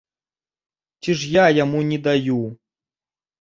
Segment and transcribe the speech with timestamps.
[1.01, 2.41] Ці ж я яму не даю?!